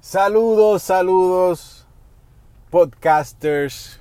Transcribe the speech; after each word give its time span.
Saludos, 0.00 0.84
saludos, 0.84 1.86
podcasters, 2.70 3.98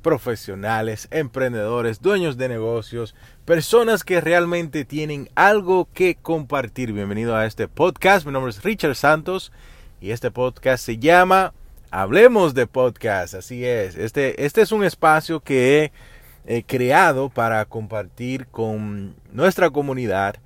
profesionales, 0.00 1.08
emprendedores, 1.10 2.00
dueños 2.00 2.38
de 2.38 2.48
negocios, 2.48 3.16
personas 3.44 4.04
que 4.04 4.20
realmente 4.20 4.84
tienen 4.84 5.28
algo 5.34 5.88
que 5.92 6.14
compartir. 6.14 6.92
Bienvenido 6.92 7.34
a 7.34 7.46
este 7.46 7.66
podcast. 7.66 8.26
Mi 8.26 8.32
nombre 8.32 8.50
es 8.50 8.62
Richard 8.62 8.94
Santos 8.94 9.50
y 10.00 10.12
este 10.12 10.30
podcast 10.30 10.84
se 10.84 10.98
llama 10.98 11.52
Hablemos 11.90 12.54
de 12.54 12.68
Podcast. 12.68 13.34
Así 13.34 13.64
es. 13.64 13.96
Este, 13.96 14.46
este 14.46 14.62
es 14.62 14.70
un 14.70 14.84
espacio 14.84 15.40
que 15.40 15.90
he 16.46 16.62
creado 16.62 17.28
para 17.28 17.64
compartir 17.64 18.46
con 18.46 19.16
nuestra 19.32 19.68
comunidad 19.70 20.36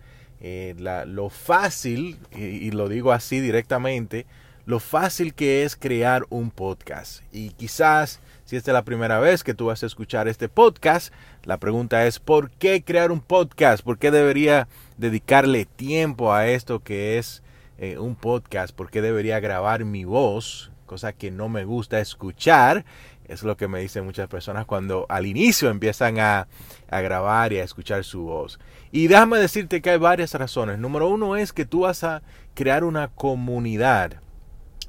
eh, 0.40 0.74
lo 1.06 1.28
fácil, 1.28 2.18
y 2.34 2.72
lo 2.72 2.88
digo 2.88 3.12
así 3.12 3.38
directamente, 3.38 4.26
lo 4.64 4.78
fácil 4.78 5.34
que 5.34 5.64
es 5.64 5.76
crear 5.76 6.24
un 6.30 6.50
podcast. 6.50 7.22
Y 7.32 7.50
quizás 7.50 8.20
si 8.44 8.56
esta 8.56 8.70
es 8.70 8.74
la 8.74 8.84
primera 8.84 9.18
vez 9.18 9.42
que 9.42 9.54
tú 9.54 9.66
vas 9.66 9.82
a 9.82 9.86
escuchar 9.86 10.28
este 10.28 10.48
podcast, 10.48 11.12
la 11.44 11.58
pregunta 11.58 12.06
es 12.06 12.18
¿por 12.18 12.50
qué 12.50 12.84
crear 12.84 13.10
un 13.10 13.20
podcast? 13.20 13.82
¿Por 13.82 13.98
qué 13.98 14.10
debería 14.10 14.68
dedicarle 14.98 15.64
tiempo 15.64 16.32
a 16.32 16.48
esto 16.48 16.80
que 16.80 17.18
es 17.18 17.42
eh, 17.78 17.98
un 17.98 18.14
podcast? 18.14 18.74
¿Por 18.74 18.90
qué 18.90 19.02
debería 19.02 19.40
grabar 19.40 19.84
mi 19.84 20.04
voz? 20.04 20.70
Cosa 20.86 21.12
que 21.12 21.30
no 21.30 21.48
me 21.48 21.64
gusta 21.64 22.00
escuchar. 22.00 22.84
Es 23.26 23.42
lo 23.42 23.56
que 23.56 23.68
me 23.68 23.80
dicen 23.80 24.04
muchas 24.04 24.28
personas 24.28 24.66
cuando 24.66 25.06
al 25.08 25.26
inicio 25.26 25.70
empiezan 25.70 26.18
a, 26.18 26.46
a 26.90 27.00
grabar 27.00 27.52
y 27.52 27.58
a 27.58 27.64
escuchar 27.64 28.04
su 28.04 28.24
voz. 28.24 28.60
Y 28.90 29.06
déjame 29.06 29.38
decirte 29.38 29.80
que 29.80 29.90
hay 29.90 29.98
varias 29.98 30.34
razones. 30.34 30.78
Número 30.78 31.08
uno 31.08 31.36
es 31.36 31.52
que 31.52 31.64
tú 31.64 31.80
vas 31.80 32.04
a 32.04 32.22
crear 32.54 32.84
una 32.84 33.08
comunidad 33.08 34.20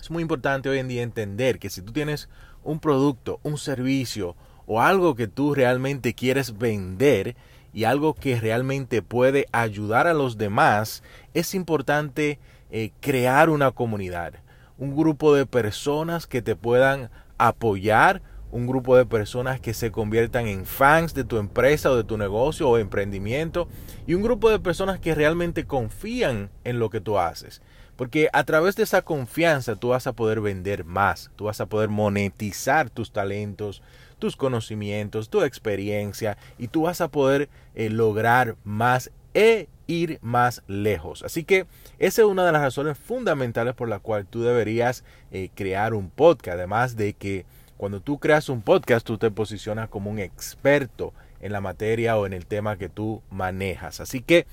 es 0.04 0.12
muy 0.12 0.22
importante 0.22 0.68
hoy 0.68 0.80
en 0.80 0.90
día 0.90 1.02
entender 1.02 1.60
que 1.60 1.70
si 1.70 1.82
tú 1.82 1.94
tienes 1.94 2.28
un 2.62 2.82
producto, 2.82 3.40
un 3.42 3.58
servicio 3.58 4.36
o 4.66 4.82
algo 4.82 5.16
que 5.16 5.30
tú 5.30 5.56
realmente 5.56 6.14
quieres 6.14 6.58
vender 6.58 7.38
y 7.72 7.86
algo 7.86 8.14
que 8.14 8.38
realmente 8.38 9.02
puede 9.02 9.46
ayudar 9.54 10.08
a 10.08 10.14
los 10.14 10.38
demás, 10.38 11.04
es 11.34 11.56
importante 11.56 12.38
eh, 12.70 12.92
crear 13.00 13.50
una 13.50 13.72
comunidad, 13.72 14.34
un 14.78 14.94
grupo 14.94 15.34
de 15.34 15.46
personas 15.46 16.28
que 16.28 16.42
te 16.42 16.58
puedan 16.58 17.10
apoyar, 17.38 18.22
un 18.52 18.68
grupo 18.68 18.98
de 18.98 19.06
personas 19.06 19.62
que 19.62 19.74
se 19.74 19.94
conviertan 19.94 20.48
en 20.48 20.66
fans 20.66 21.14
de 21.14 21.24
tu 21.24 21.38
empresa 21.38 21.90
o 21.90 21.96
de 21.96 22.04
tu 22.04 22.18
negocio 22.18 22.70
o 22.70 22.78
emprendimiento 22.78 23.70
y 24.06 24.16
un 24.16 24.22
grupo 24.22 24.50
de 24.50 24.60
personas 24.60 25.00
que 25.00 25.16
realmente 25.16 25.64
confían 25.64 26.50
en 26.66 26.78
lo 26.78 26.90
que 26.90 27.00
tú 27.00 27.18
haces. 27.18 27.62
Porque 27.96 28.30
a 28.34 28.44
través 28.44 28.76
de 28.76 28.84
esa 28.84 29.04
confianza 29.04 29.76
tú 29.76 29.90
vas 29.90 30.08
a 30.08 30.14
poder 30.14 30.42
vender 30.42 30.84
más, 30.84 31.32
tú 31.36 31.46
vas 31.46 31.62
a 31.62 31.68
poder 31.68 31.90
monetizar 31.90 32.90
tus 32.90 33.12
talentos, 33.12 33.82
tus 34.20 34.36
conocimientos, 34.36 35.30
tu 35.30 35.44
experiencia 35.44 36.38
y 36.58 36.70
tú 36.70 36.84
vas 36.84 37.02
a 37.02 37.10
poder 37.10 37.50
eh, 37.76 37.90
lograr 37.90 38.56
más 38.64 39.12
e 39.34 39.68
ir 39.88 40.20
más 40.22 40.64
lejos. 40.68 41.24
Así 41.24 41.44
que 41.44 41.66
esa 42.00 42.22
es 42.22 42.28
una 42.28 42.46
de 42.46 42.52
las 42.52 42.62
razones 42.62 42.98
fundamentales 42.98 43.74
por 43.76 43.90
la 43.90 44.00
cual 44.00 44.26
tú 44.26 44.44
deberías 44.44 45.04
eh, 45.32 45.50
crear 45.54 45.94
un 45.94 46.10
podcast. 46.10 46.56
Además 46.56 46.96
de 46.96 47.14
que 47.14 47.46
cuando 47.78 48.00
tú 48.00 48.18
creas 48.18 48.50
un 48.50 48.62
podcast 48.62 49.06
tú 49.06 49.18
te 49.18 49.30
posicionas 49.30 49.90
como 49.90 50.10
un 50.10 50.20
experto 50.20 51.14
en 51.42 51.52
la 51.52 51.60
materia 51.60 52.18
o 52.18 52.26
en 52.26 52.34
el 52.34 52.46
tema 52.46 52.78
que 52.78 52.90
tú 52.90 53.22
manejas. 53.30 54.00
Así 54.00 54.22
que 54.22 54.48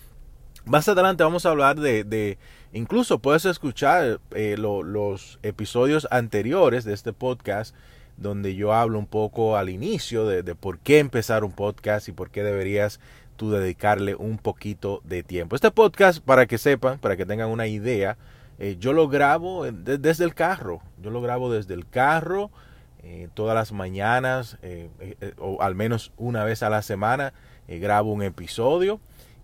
más 0.64 0.88
adelante 0.88 1.24
vamos 1.24 1.46
a 1.46 1.50
hablar 1.50 1.78
de, 1.78 2.38
incluso 2.72 3.18
puedes 3.18 3.44
escuchar 3.44 4.20
eh, 4.32 4.56
los 4.58 5.38
episodios 5.42 6.06
anteriores 6.10 6.84
de 6.84 6.94
este 6.94 7.12
podcast 7.12 7.74
donde 8.16 8.54
yo 8.54 8.74
hablo 8.74 8.98
un 8.98 9.06
poco 9.06 9.56
al 9.56 9.70
inicio 9.70 10.26
de, 10.26 10.54
por 10.54 10.78
qué 10.78 10.98
empezar 10.98 11.42
un 11.42 11.52
podcast 11.52 12.08
y 12.08 12.12
por 12.12 12.30
qué 12.30 12.42
deberías 12.42 13.00
tú 13.36 13.50
dedicarle 13.50 14.14
un 14.14 14.36
poquito 14.36 15.00
de 15.04 15.22
tiempo. 15.22 15.56
Este 15.56 15.70
podcast, 15.70 16.22
para 16.22 16.44
que 16.44 16.58
sepan, 16.58 16.98
para 16.98 17.16
que 17.16 17.24
tengan 17.24 17.48
una 17.48 17.66
idea, 17.66 18.18
eh, 18.58 18.76
yo 18.78 18.92
lo 18.92 19.08
grabo 19.08 19.64
desde 19.72 20.24
el 20.24 20.34
carro. 20.34 20.82
Yo 21.02 21.10
lo 21.10 21.22
grabo 21.22 21.50
desde 21.50 21.72
el 21.72 21.88
carro 21.88 22.50
eh, 23.02 23.28
todas 23.32 23.54
las 23.54 23.72
mañanas 23.72 24.58
o 25.38 25.62
al 25.62 25.74
menos 25.74 26.12
una 26.18 26.44
vez 26.44 26.62
a 26.62 26.68
la 26.68 26.82
semana 26.82 27.32
grabo 27.66 28.12
un 28.12 28.22
episodio 28.22 29.00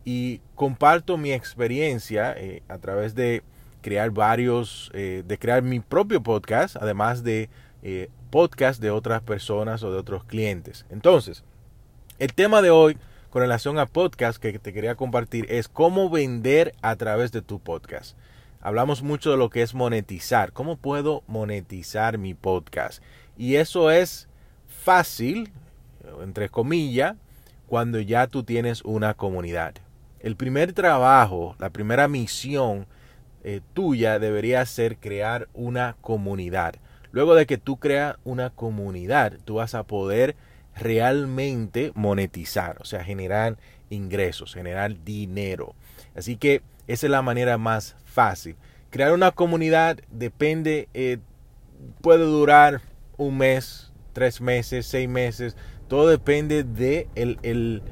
y 0.07 0.41
comparto 0.55 1.17
mi 1.19 1.33
experiencia 1.33 2.33
eh, 2.39 2.63
a 2.69 2.79
través 2.79 3.17
de 3.17 3.43
crear 3.83 4.13
varios, 4.13 4.89
eh, 4.95 5.25
de 5.27 5.37
crear 5.37 5.63
mi 5.63 5.81
propio 5.81 6.23
podcast, 6.23 6.77
además 6.77 7.25
de 7.25 7.51
eh, 7.83 8.09
podcast 8.31 8.81
de 8.81 8.93
otras 8.93 9.21
personas 9.21 9.83
o 9.83 9.91
de 9.91 9.99
otros 9.99 10.23
clientes. 10.23 10.87
Entonces, 10.91 11.43
el 12.21 12.35
tema 12.35 12.63
de 12.63 12.71
hoy 12.71 12.97
con 13.31 13.43
relación 13.43 13.81
a 13.81 13.87
podcast 13.87 14.39
que 14.39 14.57
te 14.61 14.73
quería 14.73 14.95
compartir 14.95 15.45
es 15.51 15.67
cómo 15.67 16.09
vender 16.09 16.73
a 16.83 16.95
través 16.95 17.33
de 17.33 17.43
tu 17.43 17.59
podcast. 17.59 18.17
Hablamos 18.61 19.03
mucho 19.03 19.33
de 19.33 19.37
lo 19.37 19.51
que 19.51 19.63
es 19.63 19.75
monetizar, 19.75 20.53
cómo 20.53 20.77
puedo 20.77 21.25
monetizar 21.27 22.17
mi 22.17 22.33
podcast. 22.35 23.03
Y 23.37 23.57
eso 23.57 23.91
es 23.91 24.29
fácil, 24.69 25.51
entre 26.23 26.49
comillas, 26.49 27.17
cuando 27.67 27.99
ya 27.99 28.29
tú 28.29 28.45
tienes 28.45 28.83
una 28.85 29.15
comunidad 29.15 29.75
el 30.27 30.35
primer 30.35 30.73
trabajo, 30.73 31.55
la 31.61 31.71
primera 31.71 32.09
misión 32.09 32.89
eh, 33.45 33.61
tuya 33.75 34.19
debería 34.19 34.67
ser 34.67 34.97
crear 34.97 35.47
una 35.55 35.95
comunidad. 36.01 36.75
Luego 37.13 37.37
de 37.37 37.47
que 37.47 37.59
tú 37.59 37.77
creas 37.77 38.17
una 38.25 38.51
comunidad, 38.51 39.35
tú 39.45 39.55
vas 39.55 39.77
a 39.77 39.85
poder 39.85 40.35
realmente 40.75 41.93
monetizar, 41.95 42.77
o 42.81 42.85
sea, 42.85 43.05
generar 43.05 43.57
ingresos, 43.89 44.53
generar 44.53 45.05
dinero. 45.05 45.77
Así 46.17 46.37
que 46.37 46.61
esa 46.89 47.07
es 47.07 47.11
la 47.13 47.23
manera 47.23 47.57
más 47.57 47.95
fácil. 48.05 48.57
Crear 48.91 49.13
una 49.13 49.31
comunidad 49.31 49.99
depende, 50.11 50.89
eh, 50.93 51.19
puede 52.01 52.25
durar 52.25 52.81
un 53.17 53.39
mes, 53.39 53.93
tres 54.13 54.41
meses, 54.41 54.87
seis 54.87 55.09
meses, 55.09 55.57
todo 55.87 56.09
depende 56.09 56.65
de 56.65 57.07
el, 57.15 57.39
el 57.45 57.85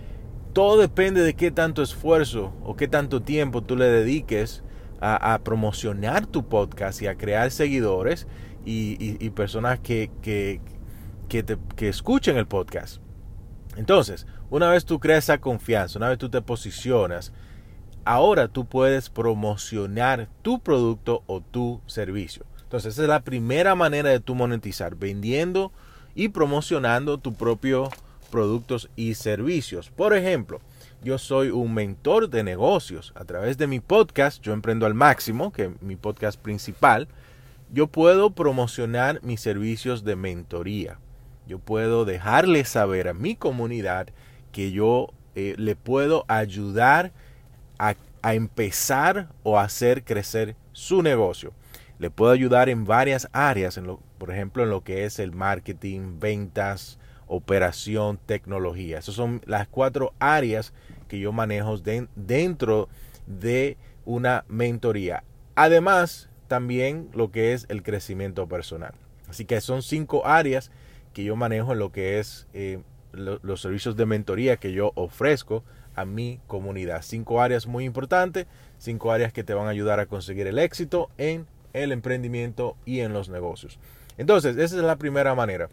todo 0.54 0.78
depende 0.78 1.22
de 1.22 1.34
qué 1.34 1.50
tanto 1.50 1.82
esfuerzo 1.82 2.54
o 2.64 2.76
qué 2.76 2.86
tanto 2.86 3.20
tiempo 3.20 3.62
tú 3.62 3.76
le 3.76 3.86
dediques 3.86 4.62
a, 5.00 5.38
promocionar 5.44 6.24
tu 6.24 6.48
podcast 6.48 7.02
y 7.02 7.08
a 7.08 7.16
crear 7.16 7.50
seguidores 7.50 8.26
y, 8.64 9.28
personas 9.30 9.78
que, 9.80 10.10
que, 10.22 10.60
escuchen 11.80 12.38
el 12.38 12.46
podcast. 12.46 13.02
Entonces, 13.76 14.26
una 14.48 14.70
vez 14.70 14.86
tú 14.86 15.00
creas 15.00 15.24
esa 15.24 15.38
confianza, 15.38 15.98
una 15.98 16.08
vez 16.08 16.16
tú 16.16 16.30
te 16.30 16.40
posicionas, 16.40 17.32
ahora 18.04 18.48
tú 18.48 18.64
puedes 18.64 19.10
promocionar 19.10 20.30
tu 20.40 20.60
producto 20.60 21.22
o 21.26 21.42
tu 21.42 21.82
servicio. 21.86 22.46
Entonces, 22.62 22.94
esa 22.94 23.02
es 23.02 23.08
la 23.08 23.24
primera 23.24 23.74
manera 23.74 24.08
de 24.08 24.20
tú 24.20 24.34
monetizar, 24.34 24.94
vendiendo 24.94 25.72
y 26.14 26.28
promocionando 26.28 27.18
tu 27.18 27.34
propio 27.34 27.90
productos 28.34 28.90
y 28.96 29.14
servicios. 29.14 29.90
Por 29.90 30.12
ejemplo, 30.12 30.60
yo 31.04 31.18
soy 31.18 31.50
un 31.50 31.72
mentor 31.72 32.28
de 32.28 32.42
negocios. 32.42 33.12
A 33.14 33.24
través 33.24 33.58
de 33.58 33.68
mi 33.68 33.78
podcast, 33.78 34.42
Yo 34.42 34.52
Emprendo 34.52 34.86
al 34.86 34.94
Máximo, 34.94 35.52
que 35.52 35.66
es 35.66 35.82
mi 35.82 35.94
podcast 35.94 36.36
principal, 36.40 37.06
yo 37.72 37.86
puedo 37.86 38.30
promocionar 38.30 39.22
mis 39.22 39.40
servicios 39.40 40.02
de 40.02 40.16
mentoría. 40.16 40.98
Yo 41.46 41.60
puedo 41.60 42.04
dejarle 42.04 42.64
saber 42.64 43.06
a 43.06 43.14
mi 43.14 43.36
comunidad 43.36 44.08
que 44.50 44.72
yo 44.72 45.10
eh, 45.36 45.54
le 45.56 45.76
puedo 45.76 46.24
ayudar 46.26 47.12
a, 47.78 47.94
a 48.20 48.34
empezar 48.34 49.28
o 49.44 49.60
hacer 49.60 50.02
crecer 50.02 50.56
su 50.72 51.02
negocio. 51.02 51.52
Le 52.00 52.10
puedo 52.10 52.32
ayudar 52.32 52.68
en 52.68 52.84
varias 52.84 53.28
áreas, 53.32 53.80
por 54.18 54.32
ejemplo, 54.32 54.64
en 54.64 54.70
lo 54.70 54.82
que 54.82 55.04
es 55.04 55.20
el 55.20 55.30
marketing, 55.30 56.18
ventas, 56.18 56.98
operación, 57.26 58.18
tecnología. 58.24 58.98
Esas 58.98 59.14
son 59.14 59.40
las 59.46 59.68
cuatro 59.68 60.12
áreas 60.18 60.72
que 61.08 61.18
yo 61.18 61.32
manejo 61.32 61.78
dentro 61.78 62.88
de 63.26 63.76
una 64.04 64.44
mentoría. 64.48 65.24
Además, 65.54 66.28
también 66.48 67.08
lo 67.14 67.30
que 67.30 67.52
es 67.52 67.66
el 67.68 67.82
crecimiento 67.82 68.48
personal. 68.48 68.92
Así 69.28 69.44
que 69.44 69.60
son 69.60 69.82
cinco 69.82 70.26
áreas 70.26 70.70
que 71.12 71.24
yo 71.24 71.36
manejo 71.36 71.72
en 71.72 71.78
lo 71.78 71.92
que 71.92 72.18
es 72.18 72.46
eh, 72.52 72.80
los 73.12 73.60
servicios 73.60 73.96
de 73.96 74.06
mentoría 74.06 74.56
que 74.56 74.72
yo 74.72 74.92
ofrezco 74.94 75.64
a 75.94 76.04
mi 76.04 76.40
comunidad. 76.46 77.02
Cinco 77.02 77.40
áreas 77.40 77.66
muy 77.66 77.84
importantes, 77.84 78.46
cinco 78.78 79.12
áreas 79.12 79.32
que 79.32 79.44
te 79.44 79.54
van 79.54 79.66
a 79.66 79.70
ayudar 79.70 80.00
a 80.00 80.06
conseguir 80.06 80.46
el 80.46 80.58
éxito 80.58 81.10
en 81.18 81.46
el 81.72 81.92
emprendimiento 81.92 82.76
y 82.84 83.00
en 83.00 83.12
los 83.12 83.28
negocios. 83.28 83.78
Entonces, 84.16 84.56
esa 84.56 84.76
es 84.76 84.82
la 84.82 84.96
primera 84.96 85.34
manera. 85.34 85.68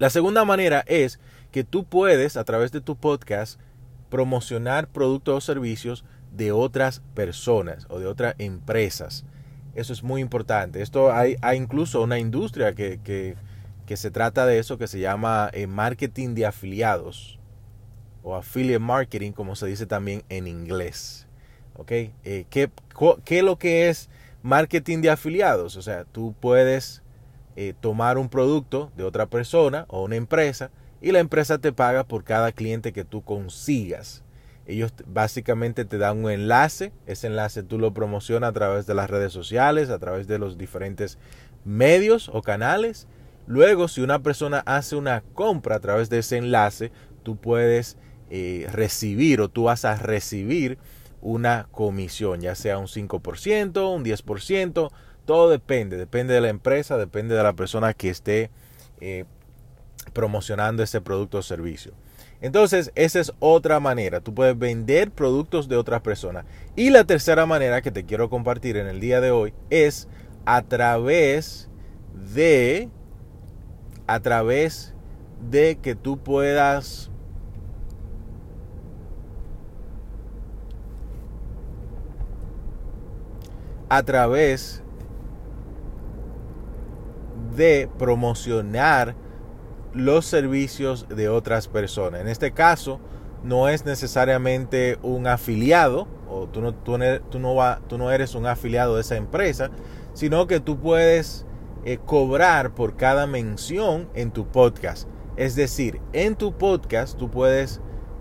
La 0.00 0.08
segunda 0.08 0.46
manera 0.46 0.82
es 0.86 1.20
que 1.52 1.62
tú 1.62 1.84
puedes, 1.84 2.38
a 2.38 2.44
través 2.44 2.72
de 2.72 2.80
tu 2.80 2.96
podcast, 2.96 3.60
promocionar 4.08 4.88
productos 4.88 5.36
o 5.36 5.40
servicios 5.42 6.06
de 6.32 6.52
otras 6.52 7.02
personas 7.14 7.86
o 7.90 7.98
de 7.98 8.06
otras 8.06 8.34
empresas. 8.38 9.26
Eso 9.74 9.92
es 9.92 10.02
muy 10.02 10.22
importante. 10.22 10.80
Esto 10.80 11.12
hay, 11.12 11.36
incluso 11.54 12.00
una 12.00 12.18
industria 12.18 12.74
que, 12.74 12.98
que, 13.04 13.36
que, 13.84 13.98
se 13.98 14.10
trata 14.10 14.46
de 14.46 14.58
eso 14.58 14.78
que 14.78 14.86
se 14.86 15.00
llama 15.00 15.50
eh, 15.52 15.66
marketing 15.66 16.34
de 16.34 16.46
afiliados 16.46 17.38
o 18.22 18.34
affiliate 18.34 18.78
marketing, 18.78 19.32
como 19.32 19.54
se 19.54 19.66
dice 19.66 19.84
también 19.84 20.22
en 20.30 20.46
inglés. 20.46 21.26
¿Ok? 21.74 21.92
Eh, 21.92 22.46
¿qué, 22.48 22.70
¿Qué 23.26 23.38
es 23.40 23.44
lo 23.44 23.58
que 23.58 23.90
es 23.90 24.08
marketing 24.42 25.02
de 25.02 25.10
afiliados? 25.10 25.76
O 25.76 25.82
sea, 25.82 26.04
tú 26.04 26.34
puedes 26.40 27.02
eh, 27.56 27.74
tomar 27.80 28.18
un 28.18 28.28
producto 28.28 28.90
de 28.96 29.04
otra 29.04 29.26
persona 29.26 29.86
o 29.88 30.04
una 30.04 30.16
empresa 30.16 30.70
y 31.00 31.12
la 31.12 31.18
empresa 31.18 31.58
te 31.58 31.72
paga 31.72 32.04
por 32.04 32.24
cada 32.24 32.52
cliente 32.52 32.92
que 32.92 33.04
tú 33.04 33.22
consigas. 33.22 34.22
Ellos 34.66 34.92
básicamente 35.06 35.84
te 35.84 35.98
dan 35.98 36.24
un 36.24 36.30
enlace, 36.30 36.92
ese 37.06 37.26
enlace 37.26 37.62
tú 37.62 37.78
lo 37.78 37.92
promocionas 37.92 38.50
a 38.50 38.52
través 38.52 38.86
de 38.86 38.94
las 38.94 39.10
redes 39.10 39.32
sociales, 39.32 39.90
a 39.90 39.98
través 39.98 40.28
de 40.28 40.38
los 40.38 40.58
diferentes 40.58 41.18
medios 41.64 42.28
o 42.32 42.42
canales. 42.42 43.08
Luego, 43.46 43.88
si 43.88 44.00
una 44.00 44.20
persona 44.20 44.62
hace 44.66 44.94
una 44.94 45.22
compra 45.34 45.76
a 45.76 45.80
través 45.80 46.08
de 46.08 46.18
ese 46.18 46.36
enlace, 46.36 46.92
tú 47.24 47.36
puedes 47.36 47.96
eh, 48.30 48.68
recibir 48.70 49.40
o 49.40 49.48
tú 49.48 49.64
vas 49.64 49.84
a 49.84 49.96
recibir 49.96 50.78
una 51.20 51.66
comisión, 51.72 52.40
ya 52.40 52.54
sea 52.54 52.78
un 52.78 52.86
5%, 52.86 53.94
un 53.94 54.04
10%, 54.04 54.90
todo 55.30 55.48
depende, 55.48 55.96
depende 55.96 56.34
de 56.34 56.40
la 56.40 56.48
empresa, 56.48 56.98
depende 56.98 57.36
de 57.36 57.42
la 57.44 57.52
persona 57.52 57.94
que 57.94 58.10
esté 58.10 58.50
eh, 59.00 59.26
promocionando 60.12 60.82
ese 60.82 61.00
producto 61.00 61.38
o 61.38 61.42
servicio. 61.42 61.92
Entonces, 62.40 62.90
esa 62.96 63.20
es 63.20 63.32
otra 63.38 63.78
manera. 63.78 64.18
Tú 64.18 64.34
puedes 64.34 64.58
vender 64.58 65.12
productos 65.12 65.68
de 65.68 65.76
otras 65.76 66.00
personas. 66.00 66.46
Y 66.74 66.90
la 66.90 67.04
tercera 67.04 67.46
manera 67.46 67.80
que 67.80 67.92
te 67.92 68.04
quiero 68.04 68.28
compartir 68.28 68.76
en 68.76 68.88
el 68.88 68.98
día 68.98 69.20
de 69.20 69.30
hoy 69.30 69.54
es 69.70 70.08
a 70.46 70.62
través 70.62 71.70
de 72.34 72.88
a 74.08 74.18
través 74.18 74.94
de 75.48 75.78
que 75.80 75.94
tú 75.94 76.18
puedas 76.18 77.08
a 83.88 84.02
través 84.02 84.82
de 87.56 87.88
promocionar 87.98 89.14
los 89.92 90.26
servicios 90.26 91.06
de 91.08 91.28
otras 91.28 91.68
personas. 91.68 92.20
En 92.20 92.28
este 92.28 92.52
caso, 92.52 93.00
no 93.42 93.68
es 93.68 93.84
necesariamente 93.84 94.98
un 95.02 95.26
afiliado, 95.26 96.06
o 96.28 96.46
tú 96.46 96.60
no, 96.60 96.74
tú, 96.74 96.98
no, 97.38 97.54
va, 97.54 97.80
tú 97.88 97.98
no 97.98 98.10
eres 98.10 98.34
un 98.34 98.46
afiliado 98.46 98.94
de 98.96 99.00
esa 99.00 99.16
empresa, 99.16 99.70
sino 100.12 100.46
que 100.46 100.60
tú 100.60 100.78
puedes 100.78 101.46
eh, 101.84 101.98
cobrar 102.04 102.74
por 102.74 102.96
cada 102.96 103.26
mención 103.26 104.08
en 104.14 104.30
tu 104.30 104.46
podcast. 104.46 105.08
Es 105.36 105.56
decir, 105.56 106.00
en 106.12 106.36
tu 106.36 106.52
podcast 106.52 107.16
tú 107.16 107.30
puedes 107.30 107.80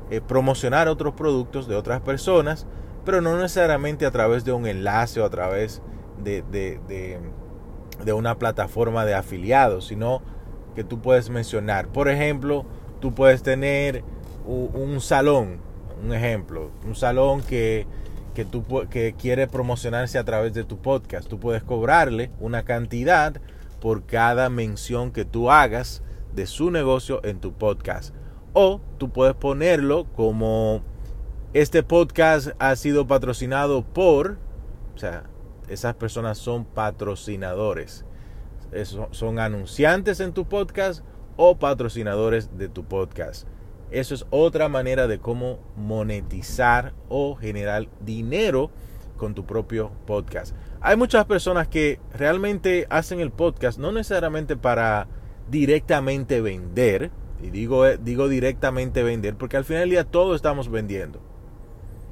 eh, 0.10 0.22
promocionar 0.22 0.88
otros 0.88 1.14
productos 1.14 1.68
de 1.68 1.76
otras 1.76 2.02
personas, 2.02 2.66
pero 3.06 3.22
no 3.22 3.38
necesariamente 3.38 4.06
a 4.06 4.12
través 4.12 4.46
de 4.46 4.54
un 4.54 4.66
enlace 4.66 5.20
o 5.20 5.26
a 5.26 5.30
través 5.30 5.82
de, 6.24 6.44
de 8.04 8.14
una 8.14 8.38
plataforma 8.38 9.06
de 9.06 9.14
afiliados, 9.14 9.88
sino 9.88 10.22
que 10.76 10.84
tú 10.84 11.02
puedes 11.02 11.30
mencionar. 11.30 11.88
Por 11.88 12.10
ejemplo, 12.10 12.66
tú 13.00 13.14
puedes 13.14 13.44
tener 13.44 14.04
un, 14.46 15.02
salón, 15.02 15.60
un 16.04 16.14
ejemplo, 16.14 16.72
un 16.86 16.96
salón 16.96 17.42
que, 17.42 17.86
que, 18.34 18.46
tú, 18.46 18.64
que 18.90 19.14
quiere 19.14 19.48
promocionarse 19.48 20.18
a 20.18 20.24
través 20.24 20.54
de 20.54 20.64
tu 20.64 20.78
podcast. 20.78 21.28
Tú 21.28 21.40
puedes 21.40 21.64
cobrarle 21.64 22.32
una 22.40 22.64
cantidad 22.64 23.40
por 23.80 24.06
cada 24.06 24.50
mención 24.50 25.12
que 25.12 25.26
tú 25.26 25.52
hagas 25.52 26.04
de 26.34 26.46
su 26.46 26.72
negocio 26.72 27.22
en 27.24 27.40
tu 27.40 27.54
podcast. 27.54 28.14
O 28.54 28.82
tú 28.98 29.12
puedes 29.12 29.36
ponerlo 29.36 30.06
como 30.16 30.82
este 31.54 31.84
podcast 31.84 32.50
ha 32.60 32.76
sido 32.76 33.08
patrocinado 33.08 33.84
por, 33.84 34.38
o 34.96 34.98
sea, 34.98 35.24
esas 35.70 35.96
personas 35.96 36.38
son 36.38 36.66
patrocinadores 36.66 38.06
son 39.12 39.40
anunciantes 39.40 40.20
en 40.20 40.34
tu 40.34 40.46
podcast 40.46 41.04
o 41.38 41.58
patrocinadores 41.58 42.58
de 42.58 42.70
tu 42.70 42.84
podcast. 42.84 43.48
Eso 43.92 44.14
es 44.14 44.26
otra 44.30 44.70
manera 44.70 45.08
de 45.08 45.20
cómo 45.20 45.60
monetizar 45.76 46.94
o 47.08 47.36
generar 47.36 47.88
dinero 48.02 48.70
con 49.18 49.34
tu 49.34 49.46
propio 49.46 49.92
podcast. 50.06 50.56
Hay 50.82 50.96
muchas 50.96 51.26
personas 51.26 51.68
que 51.68 52.00
realmente 52.14 52.86
hacen 52.90 53.20
el 53.20 53.32
podcast 53.32 53.80
no 53.80 53.92
necesariamente 53.92 54.56
para 54.56 55.08
directamente 55.50 56.42
vender, 56.42 57.10
y 57.42 57.50
digo, 57.50 57.88
digo 57.98 58.28
directamente 58.28 59.02
vender, 59.02 59.36
porque 59.36 59.58
al 59.58 59.66
final 59.66 59.84
del 59.84 59.90
día 59.92 60.04
todo 60.04 60.36
estamos 60.36 60.70
vendiendo. 60.70 61.20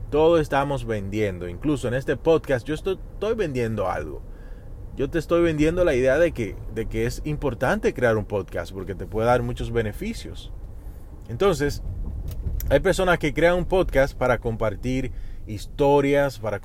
Todo 0.09 0.39
estamos 0.39 0.86
vendiendo. 0.86 1.48
Incluso 1.48 1.88
en 1.88 1.94
este 1.94 2.15
podcast 2.15 2.65
yo 2.65 2.74
estoy, 2.74 2.98
vendiendo 3.36 3.89
algo 3.89 4.21
yo 4.95 5.07
te 5.12 5.19
estoy 5.19 5.44
vendiendo 5.44 5.86
la 5.86 5.94
idea 5.94 6.18
de 6.18 6.31
que, 6.31 6.56
de 6.74 6.88
que 6.88 7.06
es 7.06 7.21
importante 7.24 7.94
crear 7.94 8.18
un 8.18 8.25
podcast 8.25 8.74
porque 8.74 8.95
te 8.95 9.06
puede 9.06 9.27
dar 9.27 9.44
muchos 9.44 9.71
beneficios. 9.71 10.51
Entonces, 11.30 11.83
hay 12.71 12.80
personas 12.80 13.19
que 13.19 13.31
crean 13.31 13.57
un 13.57 13.65
podcast 13.65 14.18
para 14.18 14.39
compartir 14.39 15.12
historias, 15.45 16.39
para, 16.39 16.60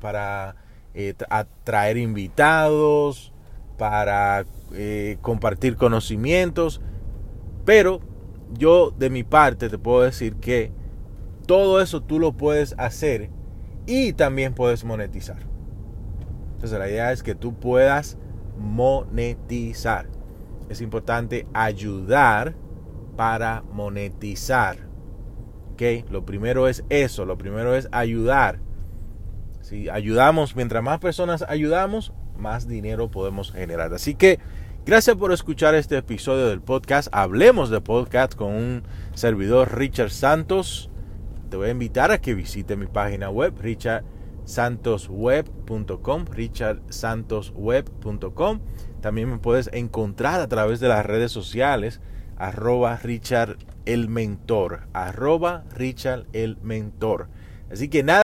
para 0.00 0.56
eh, 0.94 1.14
atraer 1.30 1.96
invitados, 1.96 3.32
para 3.78 4.44
eh, 4.72 5.18
compartir 5.22 5.76
conocimientos, 5.76 6.80
pero 7.64 8.00
yo 8.52 8.90
de 8.90 9.10
mi 9.10 9.22
parte 9.22 9.68
te 9.68 9.78
puedo 9.78 10.02
decir 10.02 10.34
que 10.36 10.72
todo 11.46 11.80
eso 11.80 12.02
tú 12.02 12.18
lo 12.18 12.32
puedes 12.32 12.74
hacer 12.78 13.30
y 13.86 14.12
también 14.12 14.54
puedes 14.54 14.84
monetizar. 14.84 15.38
Entonces 16.54 16.78
la 16.78 16.88
idea 16.88 17.12
es 17.12 17.22
que 17.22 17.34
tú 17.34 17.54
puedas 17.54 18.18
monetizar. 18.58 20.08
Es 20.68 20.80
importante 20.80 21.46
ayudar 21.54 22.54
para 23.16 23.62
monetizar. 23.72 24.76
¿Ok? 25.72 26.10
Lo 26.10 26.24
primero 26.24 26.68
es 26.68 26.84
eso, 26.88 27.24
lo 27.24 27.38
primero 27.38 27.74
es 27.74 27.88
ayudar. 27.92 28.58
Si 29.60 29.88
ayudamos, 29.88 30.56
mientras 30.56 30.82
más 30.82 30.98
personas 30.98 31.44
ayudamos, 31.48 32.12
más 32.38 32.66
dinero 32.66 33.10
podemos 33.10 33.52
generar. 33.52 33.92
Así 33.92 34.14
que 34.14 34.38
gracias 34.84 35.16
por 35.16 35.32
escuchar 35.32 35.74
este 35.74 35.98
episodio 35.98 36.46
del 36.48 36.60
podcast. 36.60 37.08
Hablemos 37.12 37.70
de 37.70 37.80
podcast 37.80 38.34
con 38.34 38.54
un 38.54 38.82
servidor 39.14 39.76
Richard 39.76 40.10
Santos. 40.10 40.90
Te 41.48 41.56
voy 41.56 41.68
a 41.68 41.72
invitar 41.72 42.10
a 42.10 42.20
que 42.20 42.34
visite 42.34 42.76
mi 42.76 42.86
página 42.86 43.30
web, 43.30 43.54
Richard 43.60 44.04
santosweb.com, 44.46 46.24
richardsantosweb.com. 46.26 48.60
También 49.00 49.30
me 49.30 49.38
puedes 49.38 49.70
encontrar 49.72 50.40
a 50.40 50.48
través 50.48 50.80
de 50.80 50.88
las 50.88 51.04
redes 51.04 51.32
sociales, 51.32 52.00
arroba 52.36 52.96
Richard 52.96 53.58
el 53.84 54.08
Mentor, 54.08 54.88
arroba 54.92 55.64
Richard 55.74 56.26
el 56.32 56.56
Mentor. 56.62 57.28
Así 57.70 57.88
que 57.88 58.02
nada. 58.02 58.22